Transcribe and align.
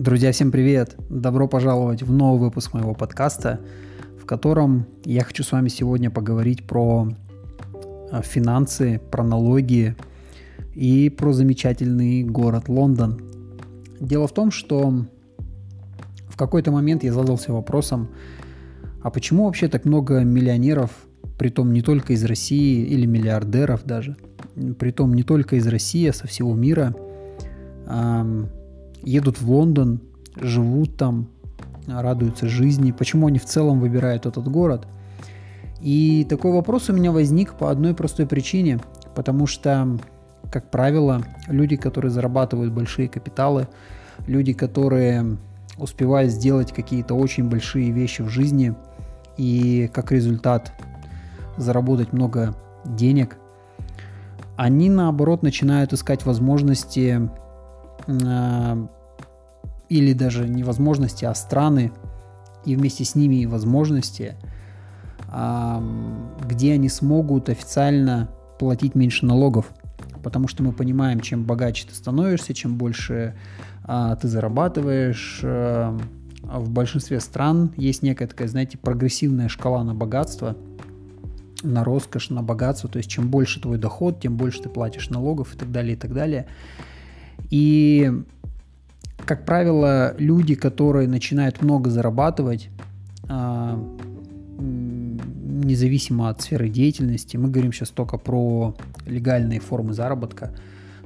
Друзья, 0.00 0.32
всем 0.32 0.50
привет! 0.50 0.96
Добро 1.10 1.46
пожаловать 1.46 2.02
в 2.02 2.10
новый 2.10 2.40
выпуск 2.40 2.72
моего 2.72 2.94
подкаста, 2.94 3.60
в 4.18 4.24
котором 4.24 4.86
я 5.04 5.22
хочу 5.22 5.42
с 5.42 5.52
вами 5.52 5.68
сегодня 5.68 6.10
поговорить 6.10 6.66
про 6.66 7.06
а, 8.10 8.22
финансы, 8.22 8.98
про 9.10 9.22
налоги 9.22 9.94
и 10.74 11.10
про 11.10 11.34
замечательный 11.34 12.24
город 12.24 12.70
Лондон. 12.70 13.20
Дело 14.00 14.26
в 14.26 14.32
том, 14.32 14.50
что 14.50 15.04
в 16.30 16.36
какой-то 16.38 16.70
момент 16.70 17.04
я 17.04 17.12
задался 17.12 17.52
вопросом, 17.52 18.08
а 19.02 19.10
почему 19.10 19.44
вообще 19.44 19.68
так 19.68 19.84
много 19.84 20.20
миллионеров, 20.20 20.92
притом 21.38 21.74
не 21.74 21.82
только 21.82 22.14
из 22.14 22.24
России 22.24 22.86
или 22.86 23.04
миллиардеров 23.04 23.84
даже, 23.84 24.16
притом 24.78 25.12
не 25.12 25.24
только 25.24 25.56
из 25.56 25.66
России, 25.66 26.08
а 26.08 26.14
со 26.14 26.26
всего 26.26 26.54
мира, 26.54 26.94
едут 29.02 29.40
в 29.40 29.50
Лондон, 29.50 30.00
живут 30.36 30.96
там, 30.96 31.28
радуются 31.86 32.48
жизни, 32.48 32.92
почему 32.92 33.26
они 33.26 33.38
в 33.38 33.44
целом 33.44 33.80
выбирают 33.80 34.26
этот 34.26 34.48
город. 34.48 34.86
И 35.80 36.26
такой 36.28 36.52
вопрос 36.52 36.90
у 36.90 36.92
меня 36.92 37.10
возник 37.10 37.54
по 37.54 37.70
одной 37.70 37.94
простой 37.94 38.26
причине, 38.26 38.80
потому 39.14 39.46
что, 39.46 39.98
как 40.50 40.70
правило, 40.70 41.22
люди, 41.48 41.76
которые 41.76 42.10
зарабатывают 42.10 42.72
большие 42.72 43.08
капиталы, 43.08 43.66
люди, 44.26 44.52
которые 44.52 45.38
успевают 45.78 46.30
сделать 46.30 46.72
какие-то 46.72 47.14
очень 47.14 47.48
большие 47.48 47.90
вещи 47.90 48.22
в 48.22 48.28
жизни 48.28 48.74
и 49.38 49.90
как 49.92 50.12
результат 50.12 50.72
заработать 51.56 52.12
много 52.12 52.54
денег, 52.84 53.38
они 54.56 54.90
наоборот 54.90 55.42
начинают 55.42 55.94
искать 55.94 56.26
возможности 56.26 57.30
или 59.90 60.12
даже 60.12 60.48
не 60.48 60.62
возможности, 60.62 61.24
а 61.24 61.34
страны 61.34 61.92
и 62.64 62.76
вместе 62.76 63.04
с 63.04 63.14
ними 63.14 63.36
и 63.36 63.46
возможности, 63.46 64.36
э, 65.28 65.82
где 66.46 66.74
они 66.74 66.88
смогут 66.88 67.48
официально 67.48 68.30
платить 68.58 68.94
меньше 68.94 69.26
налогов. 69.26 69.72
Потому 70.22 70.48
что 70.48 70.62
мы 70.62 70.72
понимаем, 70.72 71.20
чем 71.20 71.44
богаче 71.44 71.86
ты 71.88 71.94
становишься, 71.94 72.54
чем 72.54 72.76
больше 72.76 73.34
э, 73.86 74.16
ты 74.20 74.28
зарабатываешь. 74.28 75.40
Э, 75.42 75.98
в 76.42 76.70
большинстве 76.70 77.20
стран 77.20 77.72
есть 77.76 78.02
некая 78.02 78.26
такая, 78.26 78.48
знаете, 78.48 78.78
прогрессивная 78.78 79.48
шкала 79.48 79.82
на 79.84 79.94
богатство, 79.94 80.56
на 81.62 81.84
роскошь, 81.84 82.30
на 82.30 82.42
богатство. 82.42 82.88
То 82.88 82.98
есть 82.98 83.10
чем 83.10 83.28
больше 83.28 83.60
твой 83.60 83.78
доход, 83.78 84.20
тем 84.20 84.36
больше 84.36 84.62
ты 84.62 84.68
платишь 84.68 85.10
налогов 85.10 85.54
и 85.54 85.58
так 85.58 85.72
далее, 85.72 85.94
и 85.94 85.96
так 85.96 86.12
далее. 86.12 86.46
И, 87.48 88.12
как 89.24 89.44
правило, 89.44 90.14
люди, 90.18 90.54
которые 90.54 91.08
начинают 91.08 91.62
много 91.62 91.90
зарабатывать, 91.90 92.68
а, 93.28 93.78
независимо 94.58 96.28
от 96.28 96.42
сферы 96.42 96.68
деятельности, 96.68 97.36
мы 97.36 97.48
говорим 97.48 97.72
сейчас 97.72 97.90
только 97.90 98.18
про 98.18 98.76
легальные 99.06 99.60
формы 99.60 99.92
заработка, 99.94 100.52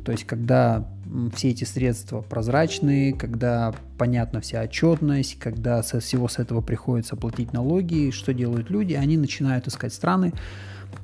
то 0.05 0.13
есть 0.13 0.25
когда 0.25 0.87
все 1.35 1.51
эти 1.51 1.65
средства 1.65 2.21
прозрачные, 2.21 3.15
когда 3.15 3.75
понятна 3.99 4.41
вся 4.41 4.63
отчетность, 4.63 5.39
когда 5.39 5.83
со 5.83 6.01
всего 6.01 6.29
с 6.29 6.39
этого 6.39 6.61
приходится 6.61 7.17
платить 7.17 7.53
налоги, 7.53 8.11
что 8.11 8.35
делают 8.35 8.71
люди? 8.71 8.95
Они 8.95 9.17
начинают 9.17 9.67
искать 9.67 9.95
страны, 9.95 10.33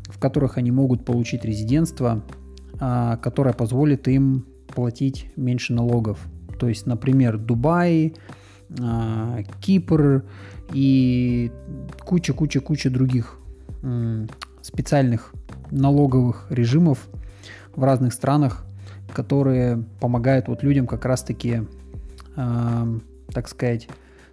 в 0.06 0.18
которых 0.18 0.58
они 0.58 0.70
могут 0.70 1.04
получить 1.04 1.44
резидентство, 1.44 2.22
а, 2.78 3.16
которое 3.18 3.54
позволит 3.54 4.08
им 4.08 4.46
платить 4.74 5.26
меньше 5.36 5.72
налогов. 5.72 6.18
То 6.58 6.68
есть, 6.68 6.86
например, 6.86 7.38
Дубай, 7.38 8.14
а, 8.78 9.42
Кипр 9.60 10.25
и 10.72 11.50
куча-куча-куча 12.04 12.91
других 12.91 13.38
специальных 14.62 15.32
налоговых 15.70 16.47
режимов 16.50 17.08
в 17.75 17.82
разных 17.82 18.12
странах, 18.12 18.66
которые 19.12 19.84
помогают 20.00 20.48
вот 20.48 20.62
людям 20.62 20.87
как 20.87 21.06
раз-таки, 21.06 21.62
э, 22.37 22.98
так 23.32 23.48
сказать, 23.48 23.88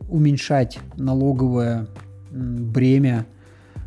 уменьшать 0.10 0.80
налоговое 0.98 1.88
бремя 2.32 3.26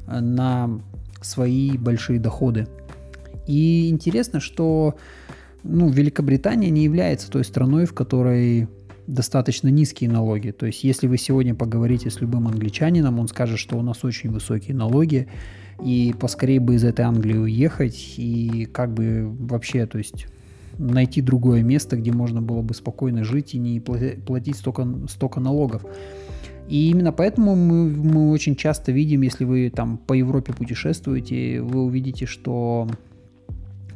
на 0.07 0.81
свои 1.21 1.77
большие 1.77 2.19
доходы. 2.19 2.67
И 3.47 3.91
интересно, 3.91 4.41
что 4.41 4.97
ну, 5.63 5.89
Великобритания 5.89 6.71
не 6.71 6.85
является 6.85 7.31
той 7.31 7.45
страной, 7.45 7.87
в 7.87 7.95
которой 7.95 8.69
достаточно 9.07 9.69
низкие 9.69 10.11
налоги. 10.11 10.51
То 10.51 10.67
есть, 10.67 10.85
если 10.85 11.07
вы 11.07 11.19
сегодня 11.19 11.55
поговорите 11.55 12.11
с 12.11 12.21
любым 12.21 12.49
англичанином, 12.49 13.19
он 13.19 13.29
скажет, 13.29 13.59
что 13.59 13.77
у 13.77 13.83
нас 13.83 14.05
очень 14.05 14.31
высокие 14.31 14.77
налоги, 14.77 15.29
и 15.85 16.15
поскорее 16.19 16.61
бы 16.61 16.75
из 16.75 16.85
этой 16.85 17.05
Англии 17.05 17.37
уехать, 17.37 18.15
и 18.17 18.69
как 18.71 18.93
бы 18.93 19.35
вообще, 19.41 19.87
то 19.87 19.99
есть 19.99 20.27
найти 20.79 21.21
другое 21.21 21.63
место, 21.63 21.97
где 21.97 22.13
можно 22.13 22.41
было 22.41 22.63
бы 22.63 22.75
спокойно 22.75 23.25
жить 23.25 23.55
и 23.55 23.59
не 23.59 23.81
платить 23.81 24.57
столько, 24.57 24.87
столько 25.09 25.41
налогов. 25.41 25.85
И 26.69 26.91
именно 26.91 27.13
поэтому 27.13 27.57
мы, 27.57 27.91
мы 27.91 28.31
очень 28.31 28.55
часто 28.55 28.93
видим, 28.93 29.23
если 29.23 29.45
вы 29.45 29.73
там 29.75 29.99
по 29.99 30.13
Европе 30.13 30.53
путешествуете, 30.53 31.61
вы 31.61 31.83
увидите, 31.83 32.27
что 32.27 32.89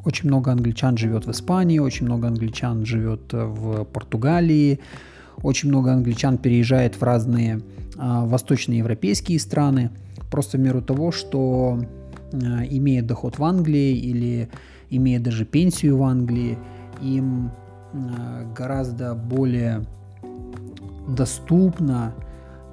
очень 0.04 0.28
много 0.28 0.52
англичан 0.52 0.96
живет 0.96 1.26
в 1.26 1.30
Испании, 1.30 1.78
очень 1.78 2.06
много 2.06 2.28
англичан 2.28 2.84
живет 2.84 3.32
в 3.32 3.84
Португалии, 3.84 4.80
очень 5.42 5.68
много 5.68 5.92
англичан 5.92 6.38
переезжает 6.38 6.94
в 6.96 7.02
разные 7.02 7.60
а, 7.96 8.24
восточноевропейские 8.24 9.38
страны, 9.38 9.90
просто 10.30 10.58
в 10.58 10.60
меру 10.60 10.82
того, 10.82 11.12
что 11.12 11.80
а, 12.32 12.36
имеет 12.64 13.06
доход 13.06 13.38
в 13.38 13.44
Англии 13.44 13.96
или 13.96 14.48
имея 14.90 15.20
даже 15.20 15.44
пенсию 15.44 15.98
в 15.98 16.02
Англии, 16.02 16.58
им 17.02 17.50
а, 17.92 18.52
гораздо 18.54 19.14
более 19.14 19.84
доступно 21.08 22.14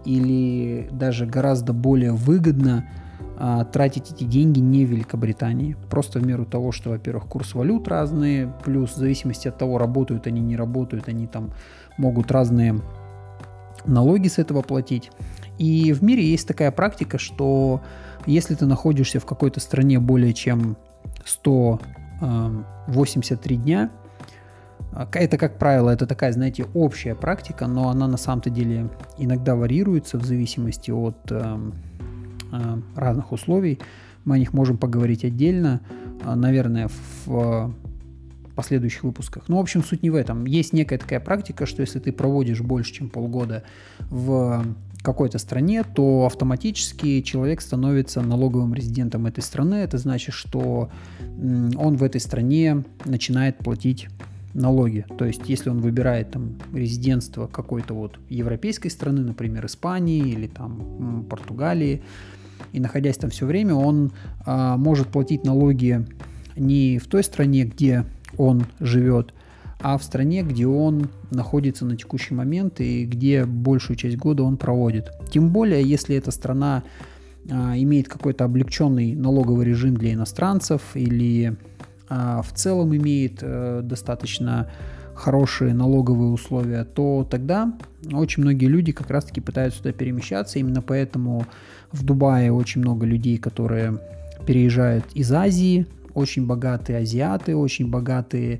или 0.05 0.87
даже 0.91 1.25
гораздо 1.25 1.73
более 1.73 2.13
выгодно 2.13 2.85
а, 3.43 3.65
тратить 3.65 4.11
эти 4.11 4.23
деньги 4.23 4.59
не 4.59 4.85
в 4.85 4.91
Великобритании. 4.91 5.75
Просто 5.89 6.19
в 6.19 6.27
меру 6.27 6.45
того, 6.45 6.71
что, 6.71 6.91
во-первых, 6.91 7.25
курс 7.25 7.55
валют 7.55 7.87
разные, 7.87 8.53
плюс 8.63 8.91
в 8.91 8.97
зависимости 8.97 9.47
от 9.47 9.57
того, 9.57 9.79
работают 9.79 10.27
они, 10.27 10.41
не 10.41 10.55
работают, 10.55 11.07
они 11.07 11.25
там 11.25 11.51
могут 11.97 12.29
разные 12.29 12.79
налоги 13.83 14.27
с 14.27 14.37
этого 14.37 14.61
платить. 14.61 15.09
И 15.57 15.91
в 15.91 16.03
мире 16.03 16.23
есть 16.23 16.47
такая 16.47 16.71
практика, 16.71 17.17
что 17.17 17.81
если 18.27 18.53
ты 18.53 18.67
находишься 18.67 19.19
в 19.19 19.25
какой-то 19.25 19.59
стране 19.59 19.99
более 19.99 20.35
чем 20.35 20.77
183 21.25 23.57
дня, 23.57 23.89
а, 24.93 25.09
это, 25.13 25.39
как 25.39 25.57
правило, 25.57 25.89
это 25.89 26.05
такая, 26.05 26.31
знаете, 26.31 26.67
общая 26.75 27.15
практика, 27.15 27.65
но 27.65 27.89
она 27.89 28.07
на 28.07 28.17
самом-то 28.17 28.51
деле 28.51 28.91
иногда 29.17 29.55
варьируется 29.55 30.19
в 30.19 30.25
зависимости 30.25 30.91
от 30.91 31.17
эм, 31.31 31.73
разных 32.95 33.31
условий. 33.31 33.79
Мы 34.25 34.35
о 34.35 34.37
них 34.37 34.53
можем 34.53 34.77
поговорить 34.77 35.23
отдельно, 35.25 35.81
э, 36.23 36.35
наверное, 36.35 36.89
в 37.25 37.73
последующих 38.55 39.03
выпусках. 39.03 39.43
Но, 39.47 39.57
в 39.57 39.61
общем, 39.61 39.83
суть 39.83 40.03
не 40.03 40.09
в 40.09 40.15
этом. 40.15 40.45
Есть 40.45 40.73
некая 40.73 40.97
такая 40.97 41.19
практика, 41.19 41.65
что 41.65 41.81
если 41.81 41.99
ты 41.99 42.11
проводишь 42.11 42.61
больше, 42.61 42.93
чем 42.93 43.09
полгода 43.09 43.63
в 44.09 44.65
какой-то 45.01 45.39
стране, 45.39 45.83
то 45.83 46.25
автоматически 46.25 47.21
человек 47.21 47.61
становится 47.61 48.21
налоговым 48.21 48.73
резидентом 48.73 49.25
этой 49.25 49.41
страны. 49.41 49.75
Это 49.75 49.97
значит, 49.97 50.35
что 50.35 50.91
он 51.77 51.95
в 51.97 52.03
этой 52.03 52.21
стране 52.21 52.83
начинает 53.05 53.57
платить 53.57 54.09
налоги. 54.53 55.05
То 55.17 55.25
есть, 55.25 55.41
если 55.47 55.69
он 55.69 55.79
выбирает 55.79 56.31
там 56.31 56.57
резидентство 56.73 57.47
какой-то 57.47 57.93
вот 57.93 58.19
европейской 58.29 58.89
страны, 58.89 59.21
например, 59.21 59.65
Испании 59.65 60.19
или 60.19 60.47
там 60.47 61.25
Португалии, 61.29 62.03
и 62.71 62.79
находясь 62.79 63.17
там 63.17 63.29
все 63.29 63.45
время, 63.45 63.75
он 63.75 64.11
а, 64.45 64.77
может 64.77 65.07
платить 65.07 65.43
налоги 65.43 66.05
не 66.55 66.99
в 66.99 67.07
той 67.07 67.23
стране, 67.23 67.65
где 67.65 68.05
он 68.37 68.65
живет, 68.79 69.33
а 69.79 69.97
в 69.97 70.03
стране, 70.03 70.43
где 70.43 70.67
он 70.67 71.09
находится 71.31 71.85
на 71.85 71.95
текущий 71.95 72.33
момент 72.33 72.79
и 72.79 73.05
где 73.05 73.45
большую 73.45 73.97
часть 73.97 74.17
года 74.17 74.43
он 74.43 74.57
проводит. 74.57 75.11
Тем 75.31 75.49
более, 75.49 75.83
если 75.83 76.15
эта 76.15 76.31
страна 76.31 76.83
а, 77.49 77.75
имеет 77.77 78.07
какой-то 78.07 78.45
облегченный 78.45 79.15
налоговый 79.15 79.65
режим 79.65 79.95
для 79.95 80.13
иностранцев 80.13 80.81
или 80.95 81.55
а, 82.09 82.41
в 82.41 82.53
целом 82.53 82.95
имеет 82.95 83.39
а, 83.41 83.81
достаточно 83.81 84.69
хорошие 85.21 85.73
налоговые 85.73 86.31
условия, 86.31 86.83
то 86.83 87.27
тогда 87.29 87.71
очень 88.11 88.41
многие 88.41 88.65
люди 88.65 88.91
как 88.91 89.11
раз-таки 89.11 89.39
пытаются 89.39 89.79
сюда 89.79 89.91
перемещаться. 89.91 90.57
Именно 90.57 90.81
поэтому 90.81 91.45
в 91.91 92.03
Дубае 92.03 92.51
очень 92.51 92.81
много 92.81 93.05
людей, 93.05 93.37
которые 93.37 93.99
переезжают 94.47 95.05
из 95.13 95.31
Азии, 95.31 95.85
очень 96.15 96.47
богатые 96.47 96.99
азиаты, 96.99 97.55
очень 97.55 97.89
богатые 97.89 98.59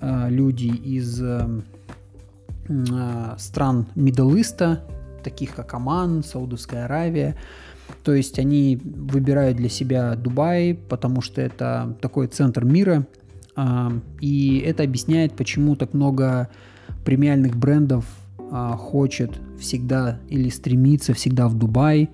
э, 0.00 0.26
люди 0.28 0.66
из 0.66 1.22
э, 1.22 1.48
э, 2.68 3.34
стран 3.38 3.86
Middle 3.94 4.38
East 4.38 4.67
а, 4.67 4.82
таких 5.22 5.54
как 5.54 5.72
Оман, 5.74 6.24
Саудовская 6.24 6.86
Аравия. 6.86 7.36
То 8.02 8.12
есть 8.14 8.38
они 8.40 8.80
выбирают 8.82 9.56
для 9.56 9.68
себя 9.68 10.16
Дубай, 10.16 10.74
потому 10.88 11.22
что 11.22 11.40
это 11.40 11.96
такой 12.00 12.26
центр 12.26 12.64
мира, 12.64 13.06
и 14.20 14.64
это 14.64 14.82
объясняет, 14.84 15.34
почему 15.34 15.76
так 15.76 15.92
много 15.92 16.48
премиальных 17.04 17.56
брендов 17.56 18.04
а, 18.50 18.76
хочет 18.76 19.40
всегда 19.58 20.18
или 20.28 20.48
стремится 20.48 21.14
всегда 21.14 21.48
в 21.48 21.54
Дубай, 21.54 22.10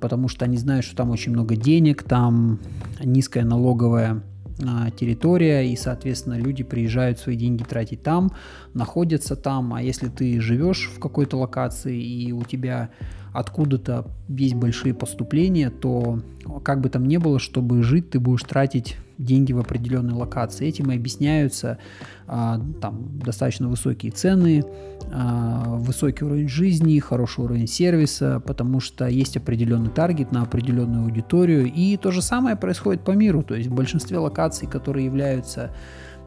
потому 0.00 0.28
что 0.28 0.44
они 0.44 0.56
знают, 0.56 0.84
что 0.84 0.96
там 0.96 1.10
очень 1.10 1.32
много 1.32 1.56
денег, 1.56 2.02
там 2.02 2.58
низкая 3.02 3.44
налоговая 3.44 4.22
а, 4.64 4.90
территория, 4.90 5.70
и, 5.70 5.76
соответственно, 5.76 6.34
люди 6.34 6.62
приезжают 6.62 7.18
свои 7.18 7.36
деньги 7.36 7.64
тратить 7.64 8.02
там, 8.02 8.32
находятся 8.74 9.34
там, 9.34 9.74
а 9.74 9.82
если 9.82 10.08
ты 10.08 10.40
живешь 10.40 10.90
в 10.94 11.00
какой-то 11.00 11.38
локации 11.38 12.00
и 12.00 12.32
у 12.32 12.44
тебя 12.44 12.90
откуда-то 13.32 14.06
есть 14.28 14.54
большие 14.54 14.94
поступления, 14.94 15.70
то 15.70 16.20
как 16.64 16.80
бы 16.80 16.88
там 16.90 17.06
ни 17.06 17.16
было, 17.16 17.38
чтобы 17.38 17.82
жить, 17.82 18.10
ты 18.10 18.20
будешь 18.20 18.42
тратить 18.42 18.96
деньги 19.16 19.52
в 19.52 19.58
определенной 19.58 20.14
локации. 20.14 20.66
Этим 20.66 20.90
и 20.90 20.96
объясняются 20.96 21.78
а, 22.26 22.60
там 22.80 23.18
достаточно 23.18 23.68
высокие 23.68 24.12
цены, 24.12 24.64
а, 25.12 25.76
высокий 25.76 26.24
уровень 26.24 26.48
жизни, 26.48 26.98
хороший 26.98 27.44
уровень 27.44 27.68
сервиса, 27.68 28.42
потому 28.44 28.80
что 28.80 29.06
есть 29.06 29.36
определенный 29.36 29.90
таргет 29.90 30.32
на 30.32 30.42
определенную 30.42 31.04
аудиторию. 31.04 31.72
И 31.72 31.96
то 31.96 32.10
же 32.10 32.20
самое 32.20 32.56
происходит 32.56 33.02
по 33.02 33.12
миру. 33.12 33.42
То 33.42 33.54
есть 33.54 33.68
в 33.68 33.74
большинстве 33.74 34.18
локаций, 34.18 34.68
которые 34.68 35.06
являются 35.06 35.70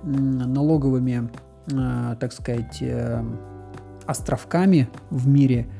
налоговыми, 0.04 1.30
а, 1.74 2.16
так 2.16 2.32
сказать, 2.32 2.78
э, 2.82 3.24
островками 4.08 4.88
в 5.10 5.28
мире– 5.28 5.68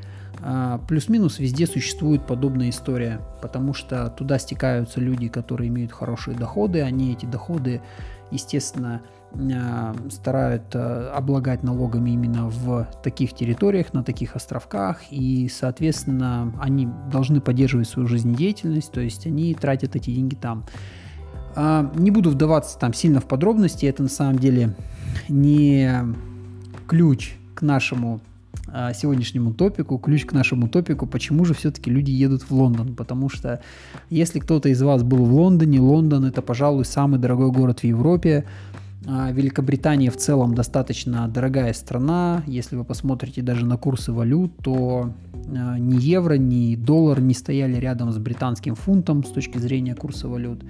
плюс-минус 0.88 1.40
везде 1.40 1.68
существует 1.68 2.26
подобная 2.26 2.70
история, 2.70 3.22
потому 3.42 3.74
что 3.74 4.10
туда 4.10 4.40
стекаются 4.40 5.00
люди, 5.00 5.28
которые 5.28 5.70
имеют 5.70 5.92
хорошие 5.92 6.38
доходы, 6.38 6.82
они 6.82 7.14
эти 7.14 7.26
доходы, 7.26 7.82
естественно, 8.32 9.02
а, 9.54 9.94
старают 10.10 10.64
а, 10.76 11.12
облагать 11.14 11.64
налогами 11.64 12.12
именно 12.12 12.48
в 12.48 12.88
таких 13.04 13.34
территориях, 13.34 13.94
на 13.94 14.04
таких 14.04 14.36
островках, 14.36 15.02
и, 15.12 15.50
соответственно, 15.50 16.54
они 16.62 16.88
должны 17.12 17.42
поддерживать 17.42 17.90
свою 17.90 18.08
жизнедеятельность, 18.08 18.92
то 18.92 19.02
есть 19.02 19.28
они 19.28 19.54
тратят 19.54 19.96
эти 19.96 20.12
деньги 20.12 20.36
там. 20.36 20.66
Не 21.58 22.12
буду 22.12 22.32
вдаваться 22.32 22.78
там 22.78 22.94
сильно 22.94 23.22
в 23.22 23.26
подробности, 23.26 23.86
это 23.86 24.04
на 24.04 24.10
самом 24.10 24.40
деле 24.40 24.76
не 25.30 25.90
ключ 26.86 27.36
к 27.54 27.62
нашему 27.62 28.20
а, 28.20 28.35
сегодняшнему 28.94 29.54
топику, 29.54 29.98
ключ 29.98 30.26
к 30.26 30.34
нашему 30.34 30.68
топику, 30.68 31.08
почему 31.08 31.46
же 31.46 31.54
все-таки 31.54 31.90
люди 31.90 32.12
едут 32.12 32.44
в 32.44 32.52
Лондон. 32.52 32.96
Потому 32.96 33.30
что 33.30 33.62
если 34.10 34.40
кто-то 34.40 34.70
из 34.70 34.82
вас 34.82 35.04
был 35.04 35.24
в 35.26 35.34
Лондоне, 35.34 35.80
Лондон 35.80 36.26
это, 36.26 36.42
пожалуй, 36.42 36.86
самый 36.86 37.20
дорогой 37.20 37.52
город 37.52 37.80
в 37.80 37.84
Европе. 37.84 38.46
А, 39.08 39.32
Великобритания 39.32 40.10
в 40.10 40.18
целом 40.18 40.56
достаточно 40.56 41.28
дорогая 41.28 41.74
страна. 41.74 42.44
Если 42.48 42.76
вы 42.76 42.84
посмотрите 42.84 43.42
даже 43.42 43.66
на 43.66 43.78
курсы 43.78 44.12
валют, 44.12 44.52
то 44.64 45.12
а, 45.48 45.78
ни 45.78 46.02
евро, 46.02 46.36
ни 46.36 46.76
доллар 46.76 47.22
не 47.22 47.34
стояли 47.34 47.76
рядом 47.76 48.12
с 48.12 48.18
британским 48.18 48.76
фунтом 48.76 49.24
с 49.24 49.30
точки 49.30 49.60
зрения 49.60 49.96
курса 49.96 50.28
валют. 50.28 50.64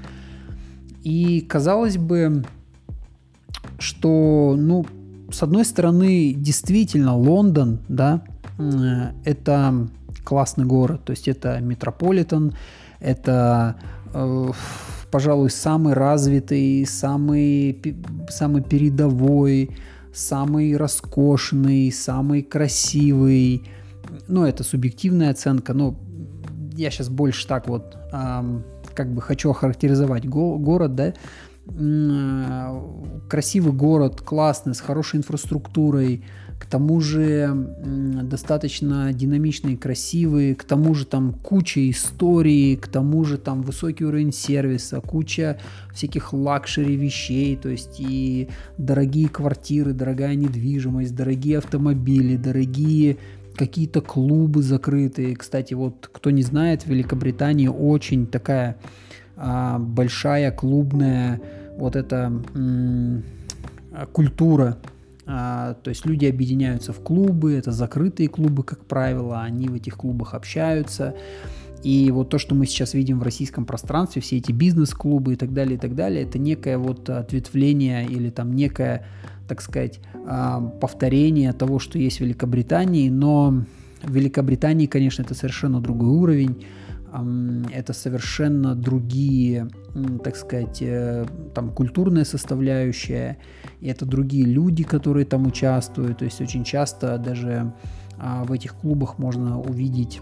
И 1.03 1.41
казалось 1.41 1.97
бы, 1.97 2.43
что, 3.79 4.55
ну, 4.57 4.85
с 5.35 5.43
одной 5.43 5.65
стороны, 5.65 6.33
действительно, 6.33 7.13
Лондон, 7.17 7.79
да, 7.89 8.21
э, 8.57 9.11
это 9.25 9.89
классный 10.23 10.63
город, 10.63 11.03
то 11.03 11.11
есть 11.11 11.27
это 11.27 11.59
метрополитен, 11.59 12.55
это, 13.01 13.75
э, 14.13 14.51
пожалуй, 15.11 15.49
самый 15.49 15.93
развитый, 15.93 16.85
самый, 16.85 17.77
самый 18.29 18.63
передовой, 18.63 19.71
самый 20.13 20.77
роскошный, 20.77 21.91
самый 21.91 22.41
красивый. 22.41 23.63
Ну, 24.29 24.45
это 24.45 24.63
субъективная 24.63 25.31
оценка, 25.31 25.73
но 25.73 25.95
я 26.77 26.89
сейчас 26.89 27.09
больше 27.09 27.45
так 27.45 27.67
вот 27.67 27.97
эм, 28.13 28.63
как 28.93 29.13
бы 29.13 29.21
хочу 29.21 29.51
охарактеризовать 29.51 30.25
го- 30.25 30.57
город, 30.57 30.95
да, 30.95 31.07
Э, 31.07 31.13
красивый 33.27 33.73
город, 33.73 34.21
классный, 34.21 34.75
с 34.75 34.81
хорошей 34.81 35.17
инфраструктурой, 35.17 36.23
к 36.59 36.67
тому 36.67 37.01
же 37.01 37.49
достаточно 38.23 39.11
динамичный, 39.11 39.75
красивый, 39.75 40.55
к 40.55 40.63
тому 40.63 40.93
же 40.93 41.05
там 41.05 41.33
куча 41.33 41.89
историй, 41.89 42.77
к 42.77 42.87
тому 42.87 43.25
же 43.25 43.37
там 43.37 43.61
высокий 43.61 44.05
уровень 44.05 44.31
сервиса, 44.31 45.01
куча 45.01 45.59
всяких 45.93 46.31
luxury 46.33 46.95
вещей, 46.95 47.57
то 47.57 47.69
есть 47.69 47.99
и 47.99 48.47
дорогие 48.77 49.27
квартиры, 49.27 49.93
дорогая 49.93 50.35
недвижимость, 50.35 51.15
дорогие 51.15 51.57
автомобили, 51.57 52.37
дорогие 52.37 53.17
какие-то 53.55 54.01
клубы 54.01 54.61
закрытые. 54.61 55.35
Кстати, 55.35 55.73
вот 55.73 56.09
кто 56.11 56.29
не 56.29 56.41
знает, 56.41 56.83
в 56.83 56.87
Великобритании 56.87 57.67
очень 57.67 58.27
такая 58.27 58.77
а, 59.35 59.79
большая 59.79 60.51
клубная 60.51 61.41
вот 61.77 61.95
эта 61.95 62.31
культура. 64.13 64.77
А, 65.27 65.73
то 65.75 65.89
есть 65.89 66.05
люди 66.05 66.25
объединяются 66.25 66.93
в 66.93 66.99
клубы, 66.99 67.53
это 67.53 67.71
закрытые 67.71 68.29
клубы, 68.29 68.63
как 68.63 68.85
правило, 68.85 69.41
они 69.41 69.67
в 69.67 69.73
этих 69.73 69.97
клубах 69.97 70.33
общаются. 70.33 71.15
И 71.83 72.09
вот 72.11 72.29
то, 72.29 72.39
что 72.39 72.55
мы 72.55 72.65
сейчас 72.65 72.93
видим 72.93 73.19
в 73.19 73.23
российском 73.23 73.65
пространстве, 73.65 74.21
все 74.21 74.37
эти 74.37 74.51
бизнес-клубы 74.51 75.33
и 75.33 75.35
так 75.35 75.53
далее, 75.53 75.77
и 75.77 75.79
так 75.79 75.95
далее, 75.95 76.23
это 76.23 76.39
некое 76.39 76.77
вот 76.77 77.09
ответвление 77.09 78.05
или 78.05 78.29
там 78.29 78.53
некое, 78.53 79.05
так 79.47 79.61
сказать, 79.61 79.99
а, 80.27 80.61
повторение 80.61 81.53
того, 81.53 81.79
что 81.79 81.97
есть 81.99 82.17
в 82.17 82.21
Великобритании, 82.21 83.09
но 83.09 83.65
в 84.03 84.11
Великобритании, 84.11 84.85
конечно, 84.85 85.23
это 85.23 85.33
совершенно 85.33 85.79
другой 85.79 86.09
уровень 86.09 86.65
это 87.71 87.93
совершенно 87.93 88.75
другие, 88.75 89.69
так 90.23 90.35
сказать, 90.35 90.81
э, 90.81 91.25
там 91.53 91.71
культурная 91.71 92.25
составляющая, 92.25 93.37
и 93.79 93.87
это 93.87 94.05
другие 94.05 94.45
люди, 94.45 94.83
которые 94.83 95.25
там 95.25 95.47
участвуют, 95.47 96.19
то 96.19 96.25
есть 96.25 96.41
очень 96.41 96.63
часто 96.63 97.17
даже 97.17 97.73
а, 98.17 98.43
в 98.43 98.51
этих 98.51 98.75
клубах 98.75 99.17
можно 99.17 99.59
увидеть 99.59 100.19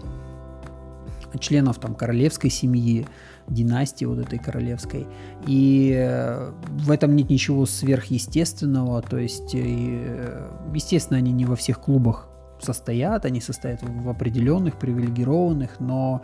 членов 1.40 1.78
там 1.78 1.94
королевской 1.94 2.50
семьи, 2.50 3.06
династии 3.48 4.04
вот 4.04 4.18
этой 4.18 4.38
королевской. 4.38 5.06
И 5.46 5.92
э, 5.94 6.52
в 6.68 6.90
этом 6.90 7.14
нет 7.16 7.28
ничего 7.28 7.66
сверхъестественного, 7.66 9.02
то 9.02 9.18
есть, 9.18 9.54
э, 9.54 10.48
естественно, 10.72 11.18
они 11.18 11.32
не 11.32 11.44
во 11.44 11.56
всех 11.56 11.80
клубах 11.80 12.28
состоят, 12.60 13.24
они 13.24 13.40
состоят 13.40 13.82
в 13.82 14.08
определенных, 14.08 14.78
привилегированных, 14.78 15.80
но 15.80 16.22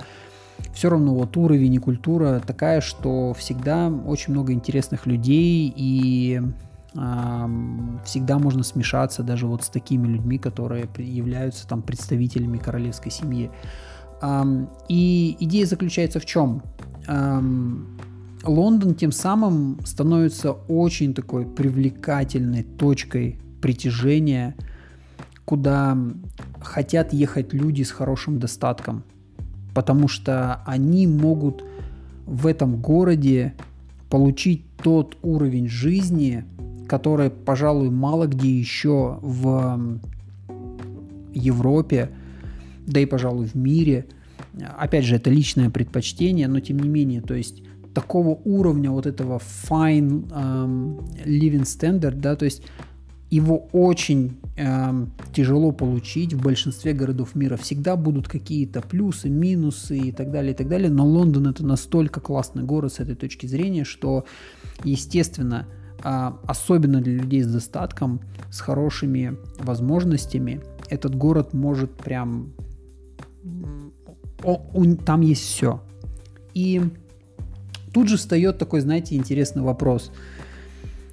все 0.73 0.90
равно 0.90 1.14
вот 1.14 1.37
уровень 1.37 1.75
и 1.75 1.79
культура 1.79 2.40
такая, 2.45 2.81
что 2.81 3.35
всегда 3.35 3.88
очень 3.88 4.33
много 4.33 4.52
интересных 4.52 5.07
людей 5.07 5.73
и 5.75 6.40
всегда 6.93 8.38
можно 8.38 8.64
смешаться 8.64 9.23
даже 9.23 9.47
вот 9.47 9.62
с 9.62 9.69
такими 9.69 10.09
людьми, 10.09 10.38
которые 10.38 10.88
являются 10.99 11.69
там 11.69 11.83
представителями 11.83 12.59
королевской 12.59 13.12
семьи. 13.12 13.50
И 14.88 15.37
идея 15.38 15.67
заключается 15.67 16.19
в 16.19 16.26
чем? 16.26 16.62
Лондон 18.43 18.95
тем 18.97 19.12
самым 19.12 19.79
становится 19.85 20.52
очень 20.52 21.14
такой 21.14 21.47
привлекательной 21.47 22.64
точкой 22.64 23.38
притяжения, 23.62 24.57
куда 25.45 25.97
хотят 26.61 27.12
ехать 27.12 27.52
люди 27.52 27.83
с 27.83 27.90
хорошим 27.93 28.40
достатком– 28.40 29.05
потому 29.80 30.08
что 30.08 30.60
они 30.66 31.06
могут 31.06 31.64
в 32.26 32.46
этом 32.46 32.82
городе 32.82 33.54
получить 34.10 34.62
тот 34.82 35.16
уровень 35.22 35.68
жизни, 35.68 36.44
который, 36.87 37.30
пожалуй, 37.30 37.88
мало 37.88 38.26
где 38.26 38.50
еще 38.50 39.18
в 39.22 39.99
Европе, 41.32 42.10
да 42.87 43.00
и, 43.00 43.06
пожалуй, 43.06 43.46
в 43.46 43.54
мире. 43.54 44.04
Опять 44.76 45.06
же, 45.06 45.16
это 45.16 45.30
личное 45.30 45.70
предпочтение, 45.70 46.46
но 46.46 46.60
тем 46.60 46.78
не 46.78 46.90
менее, 46.90 47.22
то 47.22 47.32
есть 47.32 47.62
такого 47.94 48.38
уровня 48.44 48.90
вот 48.90 49.06
этого 49.06 49.40
fine 49.70 50.28
um, 50.28 51.02
living 51.25 51.62
standard, 51.62 52.20
да, 52.20 52.37
то 52.37 52.44
есть 52.44 52.64
его 53.30 53.68
очень 53.72 54.38
э, 54.56 55.06
тяжело 55.32 55.70
получить 55.70 56.34
в 56.34 56.42
большинстве 56.42 56.92
городов 56.92 57.34
мира. 57.34 57.56
Всегда 57.56 57.96
будут 57.96 58.28
какие-то 58.28 58.82
плюсы, 58.82 59.28
минусы 59.28 59.99
и 59.99 60.12
так 60.12 60.32
далее, 60.32 60.52
и 60.52 60.56
так 60.56 60.68
далее. 60.68 60.90
Но 60.90 61.06
Лондон 61.06 61.46
это 61.46 61.64
настолько 61.64 62.20
классный 62.20 62.64
город 62.64 62.92
с 62.92 63.00
этой 63.00 63.14
точки 63.14 63.46
зрения, 63.46 63.84
что, 63.84 64.25
естественно, 64.82 65.66
а, 66.02 66.38
особенно 66.46 67.00
для 67.00 67.14
людей 67.14 67.42
с 67.42 67.52
достатком, 67.52 68.20
с 68.50 68.60
хорошими 68.60 69.37
возможностями, 69.58 70.60
этот 70.88 71.14
город 71.14 71.52
может 71.52 71.92
прям... 71.92 72.52
О, 74.42 74.60
он, 74.75 74.96
там 74.96 75.20
есть 75.20 75.42
все. 75.42 75.80
И 76.54 76.82
тут 77.92 78.08
же 78.08 78.16
встает 78.16 78.58
такой, 78.58 78.80
знаете, 78.80 79.14
интересный 79.14 79.62
вопрос. 79.62 80.10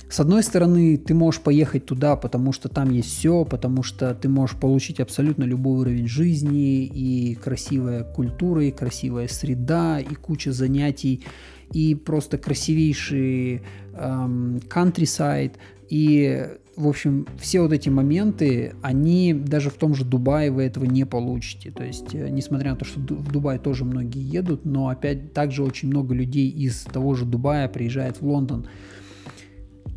С 0.09 0.21
одной 0.21 0.41
стороны, 0.41 0.97
ты 0.97 1.13
можешь 1.13 1.41
поехать 1.41 1.85
туда, 1.85 2.15
потому 2.15 2.53
что 2.53 2.69
там 2.69 2.91
есть 2.91 3.09
все, 3.09 3.43
потому 3.43 3.83
что 3.83 4.13
ты 4.15 4.29
можешь 4.29 4.55
получить 4.55 5.01
абсолютно 5.01 5.43
любой 5.43 5.81
уровень 5.81 6.07
жизни, 6.07 6.85
и 6.85 7.35
красивая 7.35 8.03
культура, 8.03 8.63
и 8.63 8.71
красивая 8.71 9.27
среда, 9.27 9.99
и 9.99 10.15
куча 10.15 10.53
занятий, 10.53 11.25
и 11.73 11.93
просто 11.93 12.37
красивейший 12.37 13.63
эм, 13.95 14.57
countryside, 14.69 15.53
и, 15.89 16.47
в 16.77 16.87
общем, 16.87 17.27
все 17.39 17.61
вот 17.61 17.73
эти 17.73 17.89
моменты, 17.89 18.75
они 18.81 19.33
даже 19.33 19.69
в 19.69 19.75
том 19.75 19.93
же 19.93 20.05
Дубае 20.05 20.51
вы 20.51 20.63
этого 20.63 20.85
не 20.85 21.05
получите. 21.05 21.71
То 21.71 21.83
есть, 21.83 22.13
э, 22.13 22.29
несмотря 22.29 22.71
на 22.71 22.77
то, 22.77 22.85
что 22.85 22.99
в 22.99 23.31
Дубай 23.31 23.59
тоже 23.59 23.83
многие 23.83 24.21
едут, 24.21 24.63
но 24.65 24.89
опять 24.89 25.33
также 25.33 25.63
очень 25.63 25.89
много 25.89 26.13
людей 26.13 26.49
из 26.49 26.83
того 26.83 27.13
же 27.15 27.25
Дубая 27.25 27.67
приезжает 27.67 28.21
в 28.21 28.27
Лондон. 28.27 28.67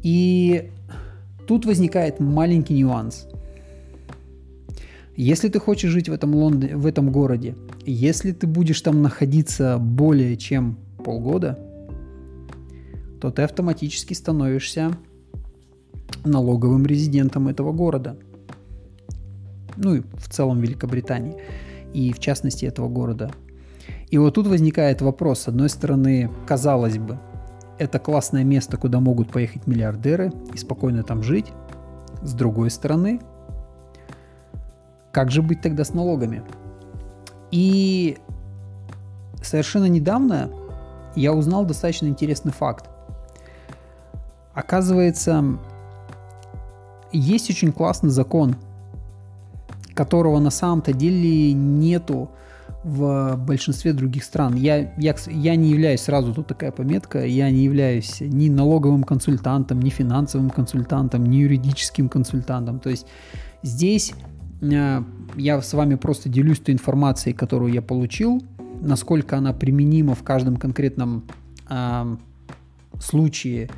И 0.03 0.71
тут 1.47 1.67
возникает 1.67 2.21
маленький 2.21 2.79
нюанс. 2.79 3.27
Если 5.17 5.49
ты 5.49 5.59
хочешь 5.59 5.91
жить 5.91 6.09
в 6.09 6.13
этом, 6.13 6.35
Лондоне, 6.35 6.77
в 6.77 6.87
этом 6.87 7.13
городе, 7.13 7.55
если 7.85 8.33
ты 8.33 8.47
будешь 8.47 8.81
там 8.81 9.03
находиться 9.03 9.77
более 9.79 10.37
чем 10.37 10.79
полгода, 11.05 11.59
то 13.21 13.31
ты 13.31 13.43
автоматически 13.43 14.15
становишься 14.15 14.97
налоговым 16.25 16.87
резидентом 16.87 17.49
этого 17.49 17.73
города. 17.73 18.17
Ну 19.77 19.97
и 19.97 20.01
в 20.01 20.29
целом 20.29 20.61
Великобритании. 20.61 21.37
И 21.93 22.13
в 22.13 22.19
частности 22.19 22.65
этого 22.65 22.89
города. 22.89 23.33
И 24.09 24.19
вот 24.19 24.35
тут 24.35 24.47
возникает 24.47 25.03
вопрос. 25.03 25.41
С 25.41 25.49
одной 25.49 25.69
стороны, 25.69 26.31
казалось 26.47 26.99
бы, 26.99 27.19
это 27.81 27.99
классное 27.99 28.45
место, 28.45 28.77
куда 28.77 29.01
могут 29.01 29.33
поехать 29.33 29.67
миллиардеры 29.67 30.31
и 30.53 30.59
спокойно 30.59 31.03
там 31.03 31.23
жить. 31.23 31.47
С 32.23 32.35
другой 32.35 32.71
стороны, 32.71 33.21
как 35.13 35.31
же 35.31 35.41
быть 35.41 35.63
тогда 35.63 35.83
с 35.83 35.95
налогами? 35.95 36.43
И 37.51 38.19
совершенно 39.43 39.87
недавно 39.87 40.51
я 41.17 41.33
узнал 41.33 41.65
достаточно 41.65 42.07
интересный 42.07 42.53
факт. 42.53 42.91
Оказывается, 44.53 45.43
есть 47.13 47.49
очень 47.49 47.73
классный 47.73 48.11
закон, 48.11 48.57
которого 49.95 50.39
на 50.39 50.51
самом-то 50.51 50.93
деле 50.93 51.55
нету 51.55 52.29
в 52.85 53.37
большинстве 53.37 53.93
других 53.93 54.25
стран. 54.25 54.55
Я, 54.55 54.93
я, 54.97 55.15
я 55.27 55.57
не 55.57 55.71
являюсь, 55.71 56.01
сразу 56.01 56.33
тут 56.33 56.47
такая 56.47 56.73
пометка, 56.73 57.25
я 57.25 57.51
не 57.51 57.65
являюсь 57.65 58.21
ни 58.21 58.49
налоговым 58.49 59.05
консультантом, 59.05 59.81
ни 59.81 59.91
финансовым 59.91 60.51
консультантом, 60.51 61.27
ни 61.27 61.37
юридическим 61.37 62.09
консультантом. 62.09 62.81
То 62.81 62.91
есть 62.91 63.07
здесь 63.63 64.15
э, 64.63 65.03
я 65.37 65.61
с 65.61 65.73
вами 65.75 65.97
просто 65.97 66.31
делюсь 66.31 66.59
той 66.59 66.75
информацией, 66.75 67.35
которую 67.35 67.73
я 67.73 67.83
получил, 67.83 68.43
насколько 68.81 69.37
она 69.37 69.53
применима 69.53 70.15
в 70.15 70.23
каждом 70.23 70.57
конкретном 70.57 71.25
э, 71.69 72.17
случае, 72.99 73.69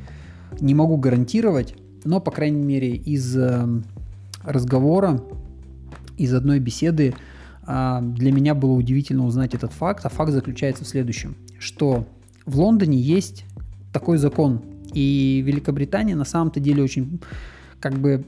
не 0.61 0.73
могу 0.73 0.95
гарантировать, 0.97 1.75
но, 2.05 2.21
по 2.21 2.31
крайней 2.31 2.61
мере, 2.61 2.95
из 2.95 3.35
э, 3.35 3.67
разговора, 4.43 5.21
из 6.17 6.33
одной 6.33 6.59
беседы 6.59 7.15
для 7.65 8.31
меня 8.31 8.55
было 8.55 8.73
удивительно 8.73 9.25
узнать 9.25 9.53
этот 9.53 9.71
факт, 9.71 10.05
а 10.05 10.09
факт 10.09 10.31
заключается 10.31 10.83
в 10.83 10.87
следующем, 10.87 11.35
что 11.59 12.05
в 12.45 12.59
Лондоне 12.59 12.99
есть 12.99 13.45
такой 13.93 14.17
закон, 14.17 14.61
и 14.93 15.41
Великобритания 15.45 16.15
на 16.15 16.25
самом-то 16.25 16.59
деле 16.59 16.83
очень 16.83 17.21
как 17.79 17.93
бы 17.93 18.25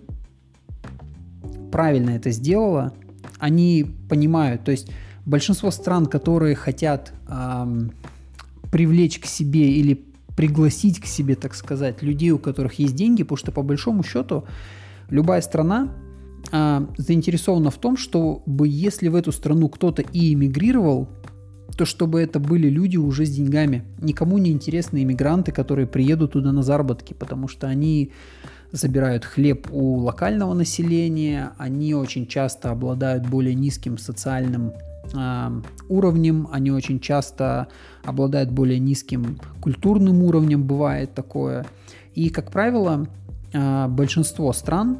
правильно 1.72 2.12
это 2.12 2.32
сделала. 2.32 2.94
Они 3.40 3.86
понимают, 4.10 4.64
то 4.64 4.72
есть 4.72 4.90
большинство 5.26 5.72
стран, 5.72 6.06
которые 6.06 6.56
хотят 6.56 7.14
эм, 7.28 7.92
привлечь 8.72 9.20
к 9.20 9.26
себе 9.26 9.74
или 9.74 10.06
пригласить 10.36 11.00
к 11.00 11.06
себе, 11.06 11.36
так 11.36 11.56
сказать, 11.56 12.02
людей, 12.02 12.32
у 12.32 12.38
которых 12.38 12.74
есть 12.76 12.96
деньги, 12.96 13.24
потому 13.24 13.38
что 13.38 13.52
по 13.52 13.62
большому 13.62 14.04
счету 14.04 14.46
любая 15.10 15.42
страна 15.42 15.90
а, 16.52 16.88
заинтересована 16.98 17.72
в 17.72 17.78
том, 17.78 17.98
чтобы 17.98 18.68
если 18.68 19.08
в 19.08 19.16
эту 19.16 19.32
страну 19.32 19.70
кто-то 19.70 20.02
и 20.02 20.34
эмигрировал, 20.34 21.10
то 21.78 21.86
чтобы 21.86 22.22
это 22.22 22.40
были 22.40 22.70
люди 22.70 22.98
уже 22.98 23.26
с 23.26 23.30
деньгами. 23.30 23.84
Никому 24.00 24.38
не 24.38 24.52
интересны 24.52 25.04
иммигранты, 25.04 25.52
которые 25.52 25.88
приедут 25.88 26.34
туда 26.34 26.52
на 26.52 26.64
заработки, 26.64 27.14
потому 27.14 27.48
что 27.48 27.68
они 27.68 28.12
забирают 28.72 29.26
хлеб 29.26 29.68
у 29.72 29.98
локального 29.98 30.54
населения, 30.54 31.52
они 31.58 31.94
очень 31.94 32.28
часто 32.28 32.72
обладают 32.72 33.28
более 33.28 33.56
низким 33.56 33.98
социальным 33.98 34.74
э, 35.14 35.62
уровнем, 35.90 36.48
они 36.52 36.72
очень 36.72 37.00
часто 37.00 37.68
обладают 38.04 38.52
более 38.52 38.80
низким 38.80 39.40
культурным 39.62 40.24
уровнем, 40.24 40.64
бывает 40.64 41.14
такое. 41.14 41.66
И, 42.16 42.30
как 42.30 42.52
правило, 42.52 43.08
э, 43.54 43.88
большинство 43.88 44.52
стран 44.54 45.00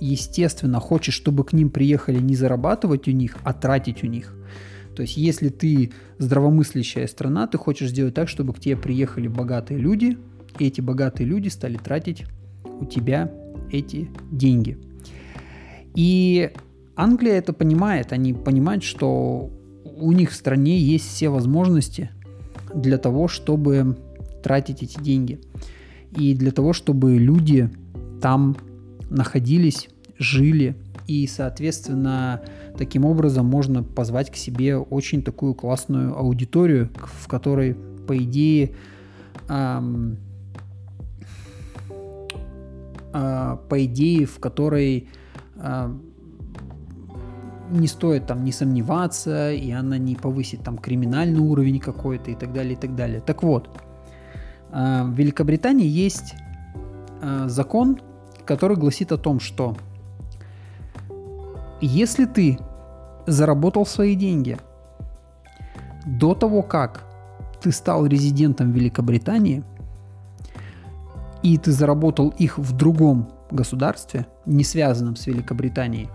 естественно, 0.00 0.80
хочешь, 0.80 1.14
чтобы 1.14 1.44
к 1.44 1.52
ним 1.52 1.70
приехали 1.70 2.18
не 2.18 2.36
зарабатывать 2.36 3.08
у 3.08 3.12
них, 3.12 3.36
а 3.44 3.52
тратить 3.52 4.02
у 4.02 4.06
них. 4.06 4.34
То 4.94 5.02
есть, 5.02 5.16
если 5.16 5.50
ты 5.50 5.92
здравомыслящая 6.18 7.06
страна, 7.06 7.46
ты 7.46 7.58
хочешь 7.58 7.90
сделать 7.90 8.14
так, 8.14 8.28
чтобы 8.28 8.54
к 8.54 8.60
тебе 8.60 8.76
приехали 8.76 9.28
богатые 9.28 9.78
люди, 9.78 10.16
и 10.58 10.66
эти 10.66 10.80
богатые 10.80 11.26
люди 11.26 11.48
стали 11.48 11.76
тратить 11.76 12.24
у 12.80 12.86
тебя 12.86 13.30
эти 13.70 14.08
деньги. 14.30 14.78
И 15.94 16.50
Англия 16.94 17.34
это 17.34 17.52
понимает, 17.52 18.12
они 18.12 18.32
понимают, 18.32 18.84
что 18.84 19.50
у 19.84 20.12
них 20.12 20.30
в 20.30 20.34
стране 20.34 20.78
есть 20.78 21.06
все 21.06 21.28
возможности 21.28 22.10
для 22.74 22.98
того, 22.98 23.28
чтобы 23.28 23.96
тратить 24.42 24.82
эти 24.82 25.00
деньги. 25.00 25.40
И 26.16 26.34
для 26.34 26.52
того, 26.52 26.72
чтобы 26.72 27.16
люди 27.16 27.70
там 28.22 28.56
находились, 29.10 29.88
жили, 30.18 30.76
и, 31.06 31.26
соответственно, 31.26 32.42
таким 32.76 33.04
образом 33.04 33.46
можно 33.46 33.82
позвать 33.82 34.30
к 34.30 34.36
себе 34.36 34.76
очень 34.76 35.22
такую 35.22 35.54
классную 35.54 36.16
аудиторию, 36.16 36.90
в 36.96 37.28
которой, 37.28 37.74
по 37.74 38.16
идее, 38.16 38.74
эм, 39.48 40.18
э, 43.12 43.56
по 43.68 43.84
идее, 43.84 44.26
в 44.26 44.40
которой 44.40 45.08
э, 45.56 45.94
не 47.70 47.86
стоит 47.86 48.26
там 48.26 48.44
не 48.44 48.52
сомневаться, 48.52 49.52
и 49.52 49.70
она 49.70 49.98
не 49.98 50.16
повысит 50.16 50.62
там 50.62 50.78
криминальный 50.78 51.40
уровень 51.40 51.78
какой-то 51.78 52.30
и 52.30 52.34
так 52.34 52.52
далее, 52.52 52.74
и 52.74 52.76
так 52.76 52.96
далее. 52.96 53.20
Так 53.20 53.44
вот, 53.44 53.70
э, 54.72 55.04
в 55.04 55.12
Великобритании 55.14 55.86
есть 55.86 56.34
э, 57.22 57.44
закон, 57.48 58.00
который 58.46 58.76
гласит 58.76 59.12
о 59.12 59.18
том, 59.18 59.40
что 59.40 59.76
если 61.80 62.24
ты 62.24 62.58
заработал 63.26 63.84
свои 63.84 64.14
деньги 64.14 64.56
до 66.06 66.34
того, 66.34 66.62
как 66.62 67.04
ты 67.60 67.72
стал 67.72 68.06
резидентом 68.06 68.72
Великобритании, 68.72 69.64
и 71.42 71.58
ты 71.58 71.72
заработал 71.72 72.30
их 72.38 72.58
в 72.58 72.76
другом 72.76 73.28
государстве, 73.50 74.26
не 74.46 74.64
связанном 74.64 75.16
с 75.16 75.26
Великобританией, 75.26 76.08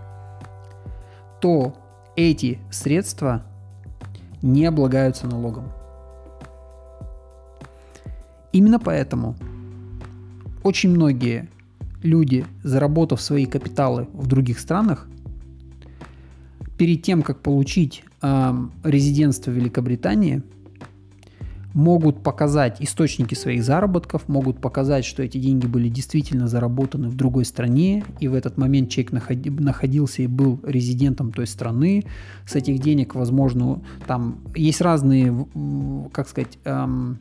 то 1.40 1.74
эти 2.16 2.58
средства 2.70 3.42
не 4.42 4.66
облагаются 4.66 5.26
налогом. 5.26 5.72
Именно 8.52 8.78
поэтому 8.78 9.34
очень 10.62 10.90
многие 10.90 11.48
люди, 12.02 12.44
заработав 12.62 13.20
свои 13.20 13.46
капиталы 13.46 14.08
в 14.12 14.26
других 14.26 14.58
странах, 14.58 15.08
перед 16.76 17.02
тем, 17.02 17.22
как 17.22 17.40
получить 17.40 18.04
э, 18.22 18.52
резидентство 18.84 19.50
Великобритании, 19.50 20.42
могут 21.74 22.22
показать 22.22 22.76
источники 22.80 23.34
своих 23.34 23.64
заработков, 23.64 24.28
могут 24.28 24.60
показать, 24.60 25.04
что 25.04 25.22
эти 25.22 25.38
деньги 25.38 25.66
были 25.66 25.88
действительно 25.88 26.48
заработаны 26.48 27.08
в 27.08 27.16
другой 27.16 27.44
стране, 27.44 28.04
и 28.20 28.28
в 28.28 28.34
этот 28.34 28.58
момент 28.58 28.90
человек 28.90 29.12
находи, 29.12 29.50
находился 29.50 30.22
и 30.22 30.26
был 30.26 30.60
резидентом 30.64 31.32
той 31.32 31.46
страны. 31.46 32.04
С 32.46 32.56
этих 32.56 32.78
денег, 32.80 33.14
возможно, 33.14 33.80
там 34.06 34.38
есть 34.54 34.80
разные, 34.80 35.46
как 36.12 36.28
сказать, 36.28 36.58
эм, 36.64 37.18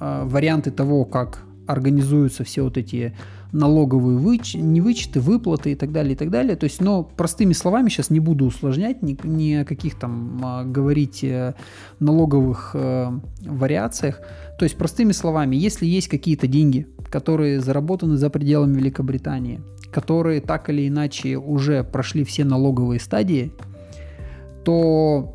э, 0.00 0.24
варианты 0.24 0.70
того, 0.70 1.04
как 1.04 1.44
организуются 1.70 2.44
все 2.44 2.62
вот 2.62 2.76
эти 2.76 3.14
налоговые 3.52 4.18
выч... 4.18 4.54
не 4.54 4.80
вычеты, 4.80 5.20
выплаты 5.20 5.72
и 5.72 5.74
так 5.74 5.92
далее, 5.92 6.14
и 6.14 6.16
так 6.16 6.30
далее. 6.30 6.56
То 6.56 6.64
есть, 6.64 6.80
но 6.80 7.02
простыми 7.02 7.52
словами 7.52 7.88
сейчас 7.88 8.10
не 8.10 8.20
буду 8.20 8.46
усложнять, 8.46 9.02
ни, 9.02 9.18
ни 9.24 9.54
о 9.54 9.64
каких 9.64 9.98
там 9.98 10.40
а, 10.42 10.64
говорить 10.64 11.24
э, 11.24 11.54
налоговых 11.98 12.70
э, 12.74 13.10
вариациях. 13.42 14.20
То 14.58 14.64
есть, 14.64 14.76
простыми 14.76 15.12
словами, 15.12 15.56
если 15.56 15.86
есть 15.86 16.08
какие-то 16.08 16.46
деньги, 16.46 16.86
которые 17.08 17.60
заработаны 17.60 18.16
за 18.16 18.30
пределами 18.30 18.76
Великобритании, 18.76 19.60
которые 19.90 20.40
так 20.40 20.70
или 20.70 20.86
иначе 20.86 21.36
уже 21.36 21.82
прошли 21.82 22.24
все 22.24 22.44
налоговые 22.44 23.00
стадии, 23.00 23.52
то 24.64 25.34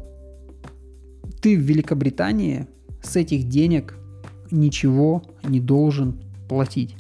ты 1.42 1.58
в 1.58 1.62
Великобритании 1.62 2.68
с 3.04 3.16
этих 3.16 3.50
денег 3.50 3.96
ничего 4.52 5.24
не 5.44 5.60
должен 5.60 6.18
платить. 6.48 6.96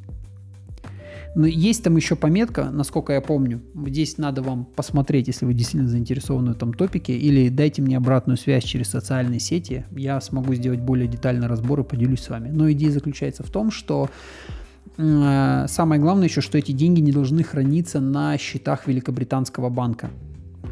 Но 1.36 1.46
есть 1.46 1.84
там 1.84 1.98
еще 1.98 2.16
пометка, 2.16 2.72
насколько 2.72 3.12
я 3.12 3.20
помню. 3.20 3.62
Здесь 3.86 4.18
надо 4.18 4.42
вам 4.42 4.64
посмотреть, 4.64 5.28
если 5.28 5.46
вы 5.46 5.54
действительно 5.54 5.90
заинтересованы 5.90 6.54
в 6.54 6.56
этом 6.56 6.74
топике, 6.74 7.18
или 7.18 7.50
дайте 7.50 7.82
мне 7.82 7.98
обратную 7.98 8.38
связь 8.38 8.64
через 8.64 8.90
социальные 8.90 9.42
сети. 9.42 9.86
Я 9.92 10.22
смогу 10.22 10.54
сделать 10.54 10.80
более 10.80 11.10
детальный 11.10 11.48
разбор 11.48 11.82
и 11.82 11.84
поделюсь 11.84 12.22
с 12.22 12.30
вами. 12.30 12.50
Но 12.50 12.72
идея 12.72 12.92
заключается 12.92 13.44
в 13.44 13.50
том, 13.50 13.70
что 13.70 14.10
э, 14.98 15.66
самое 15.68 16.00
главное 16.00 16.30
еще, 16.30 16.40
что 16.40 16.58
эти 16.58 16.72
деньги 16.72 17.02
не 17.02 17.12
должны 17.12 17.44
храниться 17.44 18.00
на 18.00 18.38
счетах 18.38 18.88
Великобританского 18.88 19.70
банка. 19.70 20.12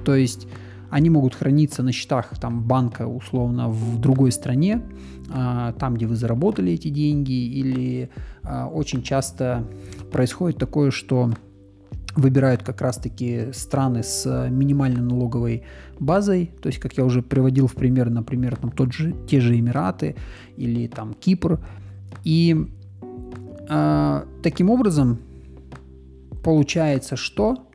То 0.05 0.15
есть 0.15 0.47
они 0.93 1.09
могут 1.09 1.33
храниться 1.33 1.81
на 1.81 1.91
счетах 1.91 2.37
там, 2.39 2.61
банка 2.61 3.07
условно 3.07 3.67
в 3.67 3.99
другой 3.99 4.31
стране, 4.31 4.83
а, 5.31 5.73
там, 5.73 5.95
где 5.95 6.05
вы 6.05 6.15
заработали 6.15 6.71
эти 6.71 6.89
деньги, 6.89 7.31
или 7.31 8.11
а, 8.43 8.67
очень 8.67 9.01
часто 9.01 9.63
происходит 10.11 10.59
такое, 10.59 10.91
что 10.91 11.31
выбирают 12.15 12.61
как 12.61 12.81
раз-таки 12.81 13.51
страны 13.53 14.03
с 14.03 14.47
минимальной 14.51 15.01
налоговой 15.01 15.63
базой, 15.99 16.51
то 16.61 16.67
есть, 16.67 16.77
как 16.77 16.95
я 16.95 17.05
уже 17.05 17.23
приводил 17.23 17.65
в 17.65 17.73
пример, 17.73 18.11
например, 18.11 18.55
там 18.55 18.69
тот 18.69 18.93
же, 18.93 19.15
те 19.27 19.41
же 19.41 19.57
Эмираты 19.57 20.15
или 20.57 20.85
там 20.85 21.15
Кипр, 21.15 21.59
и 22.23 22.67
э, 23.67 24.25
таким 24.43 24.69
образом 24.69 25.17
получается, 26.43 27.15
что 27.15 27.67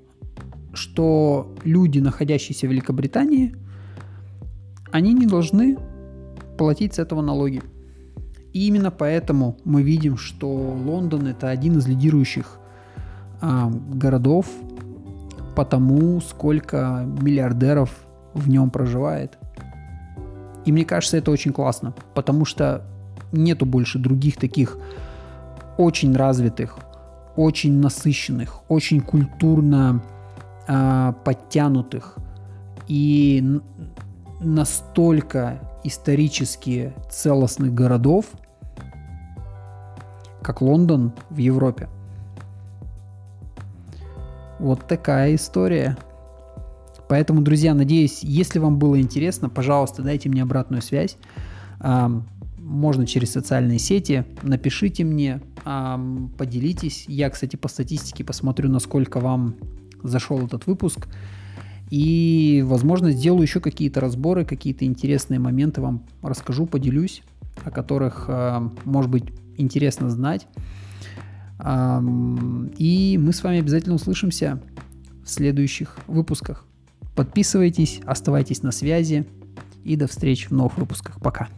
что 0.72 1.54
люди, 1.64 1.98
находящиеся 1.98 2.66
в 2.66 2.70
Великобритании, 2.70 3.54
они 4.90 5.12
не 5.14 5.26
должны 5.26 5.78
платить 6.56 6.94
с 6.94 6.98
этого 6.98 7.22
налоги. 7.22 7.62
И 8.52 8.66
именно 8.66 8.90
поэтому 8.90 9.56
мы 9.64 9.82
видим, 9.82 10.16
что 10.16 10.48
Лондон 10.48 11.26
это 11.26 11.48
один 11.48 11.78
из 11.78 11.86
лидирующих 11.86 12.58
а, 13.40 13.70
городов 13.70 14.46
по 15.54 15.64
тому, 15.64 16.20
сколько 16.20 17.06
миллиардеров 17.20 17.90
в 18.34 18.48
нем 18.48 18.70
проживает. 18.70 19.38
И 20.64 20.72
мне 20.72 20.84
кажется, 20.84 21.16
это 21.16 21.30
очень 21.30 21.52
классно, 21.52 21.94
потому 22.14 22.44
что 22.44 22.84
нету 23.32 23.66
больше 23.66 23.98
других 23.98 24.36
таких 24.36 24.78
очень 25.76 26.14
развитых, 26.14 26.78
очень 27.36 27.78
насыщенных, 27.80 28.62
очень 28.68 29.00
культурно 29.00 30.02
э, 30.68 31.12
подтянутых 31.24 32.18
и 32.86 33.60
настолько 34.40 35.60
исторически 35.82 36.92
целостных 37.10 37.74
городов, 37.74 38.26
как 40.42 40.62
Лондон 40.62 41.12
в 41.30 41.38
Европе. 41.38 41.88
Вот 44.58 44.86
такая 44.86 45.34
история. 45.34 45.96
Поэтому, 47.08 47.42
друзья, 47.42 47.74
надеюсь, 47.74 48.22
если 48.22 48.58
вам 48.58 48.78
было 48.78 49.00
интересно, 49.00 49.48
пожалуйста, 49.48 50.02
дайте 50.02 50.28
мне 50.28 50.42
обратную 50.42 50.82
связь. 50.82 51.16
Можно 52.58 53.06
через 53.06 53.32
социальные 53.32 53.78
сети, 53.78 54.24
напишите 54.42 55.04
мне, 55.04 55.40
поделитесь. 55.64 57.06
Я, 57.08 57.30
кстати, 57.30 57.56
по 57.56 57.68
статистике 57.68 58.24
посмотрю, 58.24 58.68
насколько 58.68 59.20
вам 59.20 59.56
зашел 60.02 60.44
этот 60.44 60.66
выпуск. 60.66 61.08
И, 61.90 62.62
возможно, 62.66 63.12
сделаю 63.12 63.42
еще 63.42 63.60
какие-то 63.60 64.00
разборы, 64.00 64.44
какие-то 64.44 64.84
интересные 64.84 65.40
моменты 65.40 65.80
вам 65.80 66.04
расскажу, 66.22 66.66
поделюсь, 66.66 67.22
о 67.64 67.70
которых, 67.70 68.26
э, 68.28 68.68
может 68.84 69.10
быть, 69.10 69.24
интересно 69.56 70.10
знать. 70.10 70.46
И 71.60 73.20
мы 73.20 73.32
с 73.32 73.42
вами 73.42 73.58
обязательно 73.58 73.96
услышимся 73.96 74.62
в 75.24 75.28
следующих 75.28 75.96
выпусках. 76.06 76.64
Подписывайтесь, 77.16 78.00
оставайтесь 78.06 78.62
на 78.62 78.70
связи 78.70 79.26
и 79.82 79.96
до 79.96 80.06
встречи 80.06 80.46
в 80.46 80.52
новых 80.52 80.78
выпусках. 80.78 81.20
Пока. 81.20 81.48